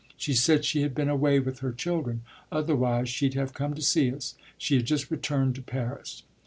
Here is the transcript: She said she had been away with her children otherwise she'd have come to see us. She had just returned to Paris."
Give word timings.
She 0.17 0.33
said 0.33 0.65
she 0.65 0.81
had 0.81 0.95
been 0.95 1.09
away 1.09 1.39
with 1.39 1.59
her 1.59 1.71
children 1.71 2.23
otherwise 2.51 3.07
she'd 3.07 3.35
have 3.35 3.53
come 3.53 3.75
to 3.75 3.83
see 3.83 4.11
us. 4.11 4.33
She 4.57 4.75
had 4.75 4.85
just 4.85 5.11
returned 5.11 5.53
to 5.57 5.61
Paris." 5.61 6.23